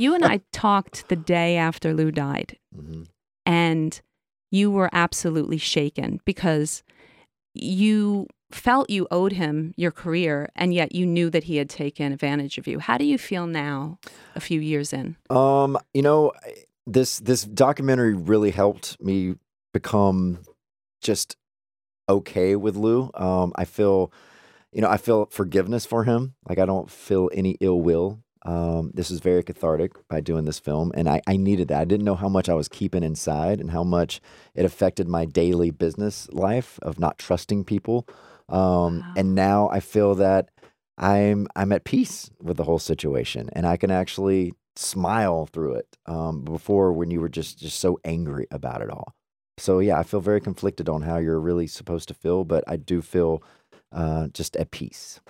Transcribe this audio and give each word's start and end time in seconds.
You 0.00 0.14
and 0.14 0.24
I 0.24 0.40
talked 0.52 1.08
the 1.08 1.16
day 1.16 1.56
after 1.56 1.92
Lou 1.92 2.10
died, 2.10 2.56
Mhm. 2.74 3.06
and 3.44 4.00
you 4.50 4.70
were 4.70 4.88
absolutely 4.92 5.58
shaken 5.58 6.20
because 6.24 6.82
you 7.54 8.26
felt 8.50 8.88
you 8.90 9.06
owed 9.10 9.32
him 9.32 9.74
your 9.76 9.90
career, 9.90 10.50
and 10.56 10.72
yet 10.72 10.94
you 10.94 11.04
knew 11.06 11.28
that 11.30 11.44
he 11.44 11.56
had 11.56 11.68
taken 11.68 12.12
advantage 12.12 12.56
of 12.58 12.66
you. 12.66 12.78
How 12.78 12.96
do 12.96 13.04
you 13.04 13.18
feel 13.18 13.46
now, 13.46 13.98
a 14.34 14.40
few 14.40 14.60
years 14.60 14.92
in? 14.92 15.16
Um, 15.28 15.76
you 15.92 16.02
know, 16.02 16.32
this 16.86 17.18
this 17.20 17.44
documentary 17.44 18.14
really 18.14 18.50
helped 18.52 19.00
me 19.02 19.34
become 19.74 20.38
just 21.02 21.36
okay 22.08 22.56
with 22.56 22.74
Lou. 22.74 23.10
Um, 23.14 23.52
I 23.54 23.64
feel, 23.66 24.10
you 24.72 24.80
know, 24.80 24.88
I 24.88 24.96
feel 24.96 25.26
forgiveness 25.26 25.84
for 25.86 26.04
him. 26.04 26.34
Like 26.48 26.58
I 26.58 26.64
don't 26.64 26.90
feel 26.90 27.30
any 27.34 27.56
ill 27.60 27.80
will. 27.82 28.18
Um, 28.44 28.90
this 28.94 29.10
is 29.10 29.20
very 29.20 29.42
cathartic 29.42 29.92
by 30.08 30.20
doing 30.20 30.44
this 30.46 30.58
film, 30.58 30.92
and 30.94 31.08
I, 31.08 31.20
I 31.26 31.36
needed 31.36 31.68
that. 31.68 31.80
I 31.80 31.84
didn't 31.84 32.04
know 32.06 32.14
how 32.14 32.28
much 32.28 32.48
I 32.48 32.54
was 32.54 32.68
keeping 32.68 33.02
inside 33.02 33.60
and 33.60 33.70
how 33.70 33.84
much 33.84 34.20
it 34.54 34.64
affected 34.64 35.08
my 35.08 35.24
daily 35.26 35.70
business 35.70 36.28
life 36.32 36.78
of 36.82 36.98
not 36.98 37.18
trusting 37.18 37.64
people. 37.64 38.06
Um, 38.48 39.00
Wow. 39.00 39.12
and 39.16 39.34
now 39.34 39.68
I 39.70 39.80
feel 39.80 40.14
that 40.16 40.50
I'm 40.98 41.46
I'm 41.54 41.72
at 41.72 41.84
peace 41.84 42.30
with 42.42 42.56
the 42.56 42.64
whole 42.64 42.78
situation, 42.78 43.50
and 43.52 43.66
I 43.66 43.76
can 43.76 43.90
actually 43.90 44.54
smile 44.76 45.46
through 45.46 45.74
it. 45.74 45.98
Um, 46.06 46.42
before, 46.42 46.92
when 46.92 47.10
you 47.10 47.20
were 47.20 47.28
just 47.28 47.58
just 47.58 47.78
so 47.78 47.98
angry 48.04 48.46
about 48.50 48.82
it 48.82 48.90
all. 48.90 49.14
So 49.58 49.78
yeah, 49.80 49.98
I 49.98 50.02
feel 50.02 50.20
very 50.20 50.40
conflicted 50.40 50.88
on 50.88 51.02
how 51.02 51.18
you're 51.18 51.40
really 51.40 51.66
supposed 51.66 52.08
to 52.08 52.14
feel, 52.14 52.44
but 52.44 52.64
I 52.66 52.76
do 52.76 53.02
feel 53.02 53.42
uh, 53.92 54.28
just 54.28 54.56
at 54.56 54.70
peace. 54.70 55.20